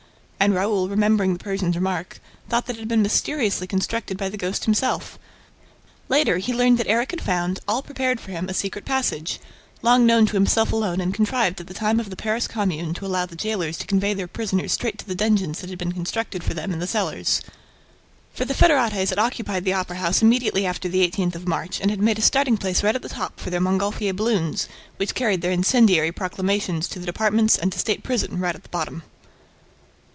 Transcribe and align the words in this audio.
And 0.43 0.55
Raoul, 0.55 0.89
remembering 0.89 1.33
the 1.33 1.43
Persian's 1.43 1.75
remark, 1.75 2.19
thought 2.49 2.65
that 2.65 2.75
it 2.75 2.79
had 2.79 2.87
been 2.87 3.03
mysteriously 3.03 3.67
constructed 3.67 4.17
by 4.17 4.27
the 4.27 4.37
ghost 4.37 4.65
himself. 4.65 5.19
Later, 6.09 6.39
he 6.39 6.51
learned 6.51 6.79
that 6.79 6.87
Erik 6.87 7.11
had 7.11 7.21
found, 7.21 7.59
all 7.67 7.83
prepared 7.83 8.19
for 8.19 8.31
him, 8.31 8.49
a 8.49 8.53
secret 8.55 8.83
passage, 8.83 9.39
long 9.83 10.03
known 10.03 10.25
to 10.25 10.33
himself 10.33 10.71
alone 10.71 10.99
and 10.99 11.13
contrived 11.13 11.59
at 11.61 11.67
the 11.67 11.75
time 11.75 11.99
of 11.99 12.09
the 12.09 12.15
Paris 12.15 12.47
Commune 12.47 12.95
to 12.95 13.05
allow 13.05 13.27
the 13.27 13.35
jailers 13.35 13.77
to 13.77 13.85
convey 13.85 14.15
their 14.15 14.27
prisoners 14.27 14.71
straight 14.71 14.97
to 14.97 15.05
the 15.07 15.13
dungeons 15.13 15.59
that 15.59 15.69
had 15.69 15.77
been 15.77 15.91
constructed 15.91 16.43
for 16.43 16.55
them 16.55 16.71
in 16.73 16.79
the 16.79 16.87
cellars; 16.87 17.41
for 18.33 18.43
the 18.43 18.55
Federates 18.55 19.11
had 19.11 19.19
occupied 19.19 19.63
the 19.63 19.73
opera 19.73 19.97
house 19.97 20.23
immediately 20.23 20.65
after 20.65 20.89
the 20.89 21.01
eighteenth 21.01 21.35
of 21.35 21.47
March 21.47 21.79
and 21.79 21.91
had 21.91 22.01
made 22.01 22.17
a 22.17 22.21
starting 22.23 22.57
place 22.57 22.81
right 22.81 22.95
at 22.95 23.03
the 23.03 23.09
top 23.09 23.39
for 23.39 23.51
their 23.51 23.61
Mongolfier 23.61 24.13
balloons, 24.15 24.67
which 24.97 25.13
carried 25.13 25.43
their 25.43 25.51
incendiary 25.51 26.11
proclamations 26.11 26.87
to 26.87 26.97
the 26.97 27.05
departments, 27.05 27.59
and 27.59 27.71
a 27.75 27.77
state 27.77 28.01
prison 28.01 28.39
right 28.39 28.55
at 28.55 28.63
the 28.63 28.69
bottom. 28.69 29.03